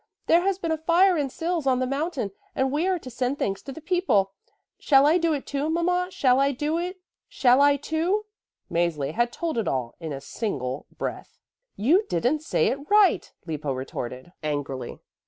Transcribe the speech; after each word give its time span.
There 0.25 0.41
has 0.41 0.57
been 0.57 0.71
a 0.71 0.79
fire 0.79 1.15
in 1.15 1.29
Sils 1.29 1.67
on 1.67 1.77
the 1.77 1.85
mountain 1.85 2.31
and 2.55 2.71
we 2.71 2.87
are 2.87 2.97
to 2.97 3.09
send 3.11 3.37
things 3.37 3.61
to 3.61 3.71
the 3.71 3.79
people. 3.81 4.31
Shall 4.79 5.05
I 5.05 5.19
do 5.19 5.31
it, 5.31 5.45
too, 5.45 5.69
Mama, 5.69 6.07
shall 6.09 6.39
I, 6.39 6.53
too?" 6.53 6.95
Mäzli 8.71 9.13
had 9.13 9.31
told 9.31 9.59
it 9.59 9.67
all 9.67 9.93
in 9.99 10.11
a 10.11 10.19
single 10.19 10.87
breath. 10.97 11.37
"You 11.75 12.07
didn't 12.09 12.41
say 12.41 12.65
it 12.69 12.89
right," 12.89 13.31
Lippo 13.45 13.73
retorted 13.73 14.31
angrily. 14.41 14.97